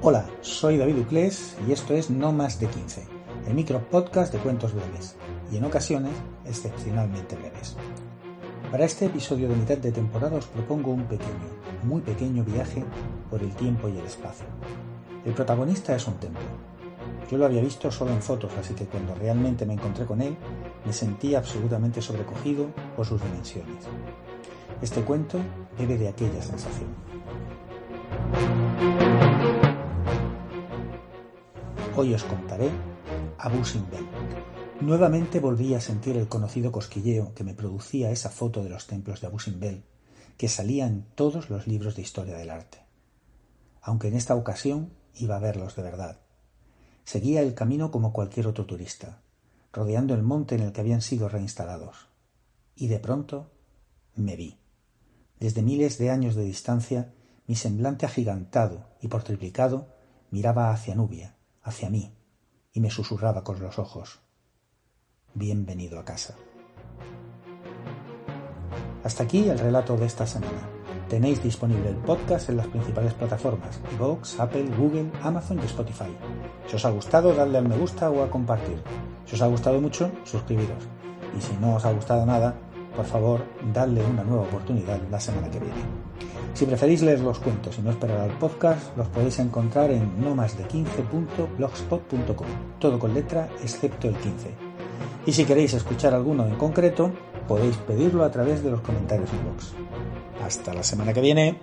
[0.00, 3.06] Hola, soy David Uclés y esto es No Más de 15,
[3.46, 5.14] el micro podcast de cuentos breves
[5.52, 6.10] y en ocasiones
[6.44, 7.76] excepcionalmente breves.
[8.72, 11.30] Para este episodio de mitad de temporada os propongo un pequeño,
[11.84, 12.82] muy pequeño viaje
[13.30, 14.46] por el tiempo y el espacio.
[15.24, 16.42] El protagonista es un templo.
[17.30, 20.36] Yo lo había visto solo en fotos, así que cuando realmente me encontré con él,
[20.84, 23.84] me sentí absolutamente sobrecogido por sus dimensiones.
[24.80, 25.38] Este cuento
[25.78, 26.88] bebe de aquella sensación.
[31.94, 32.70] Hoy os contaré
[33.38, 34.06] Abu Simbel.
[34.80, 39.20] Nuevamente volví a sentir el conocido cosquilleo que me producía esa foto de los templos
[39.20, 39.84] de Abu Simbel,
[40.36, 42.78] que salía en todos los libros de historia del arte.
[43.80, 46.18] Aunque en esta ocasión iba a verlos de verdad.
[47.04, 49.20] Seguía el camino como cualquier otro turista,
[49.72, 52.08] rodeando el monte en el que habían sido reinstalados.
[52.74, 53.50] Y de pronto
[54.14, 54.58] me vi.
[55.40, 57.12] Desde miles de años de distancia,
[57.46, 59.88] mi semblante agigantado y por triplicado
[60.30, 62.14] miraba hacia Nubia, hacia mí
[62.72, 64.20] y me susurraba con los ojos.
[65.34, 66.36] Bienvenido a casa.
[69.04, 70.68] Hasta aquí el relato de esta semana.
[71.08, 76.16] Tenéis disponible el podcast en las principales plataformas, Vox, Apple, Google, Amazon y Spotify.
[76.66, 78.82] Si os ha gustado, dadle al me gusta o a compartir.
[79.26, 80.84] Si os ha gustado mucho, suscribiros.
[81.36, 82.54] Y si no os ha gustado nada,
[82.94, 85.82] por favor, dadle una nueva oportunidad la semana que viene.
[86.54, 90.34] Si preferís leer los cuentos y no esperar al podcast, los podéis encontrar en no
[90.34, 92.46] más de 15.blogspot.com,
[92.78, 94.50] todo con letra excepto el 15.
[95.24, 97.10] Y si queréis escuchar alguno en concreto,
[97.48, 99.72] podéis pedirlo a través de los comentarios en box.
[100.44, 101.58] Hasta la semana que viene.